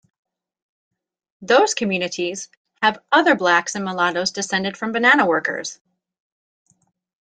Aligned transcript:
Those 1.43 1.75
communities 1.75 2.49
have 2.81 3.03
other 3.11 3.35
blacks 3.35 3.75
and 3.75 3.85
mulattos 3.85 4.31
descended 4.33 4.75
from 4.75 4.93
banana 4.93 5.27
workers. 5.27 5.79